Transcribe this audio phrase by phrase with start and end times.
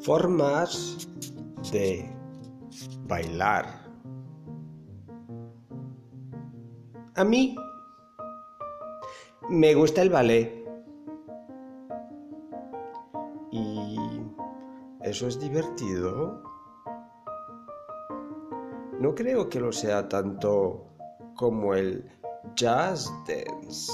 [0.00, 1.08] Formas
[1.72, 2.08] de
[3.06, 3.66] bailar.
[7.16, 7.56] A mí
[9.48, 10.64] me gusta el ballet.
[13.50, 13.96] ¿Y
[15.02, 16.42] eso es divertido?
[19.00, 20.86] No creo que lo sea tanto
[21.34, 22.08] como el
[22.54, 23.92] jazz dance.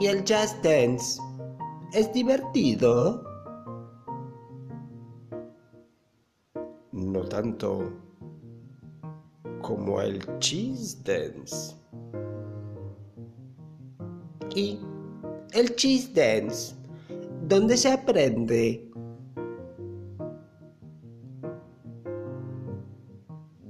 [0.00, 1.20] ¿Y el jazz dance
[1.92, 3.22] es divertido?
[6.92, 7.90] No tanto
[9.60, 11.76] como el cheese dance.
[14.54, 14.78] ¿Y
[15.52, 16.74] el cheese dance?
[17.42, 18.90] ¿Dónde se aprende?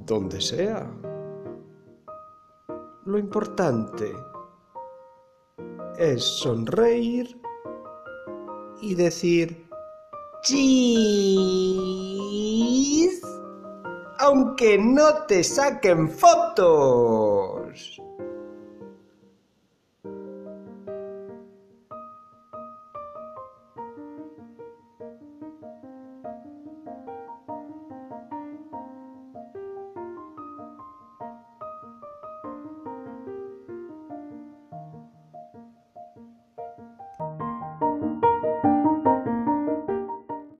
[0.06, 0.90] Donde sea.
[3.04, 4.12] Lo importante
[5.98, 7.41] es sonreír
[8.82, 9.66] y decir
[10.42, 11.72] cheese
[14.18, 17.61] aunque no te saquen fotos.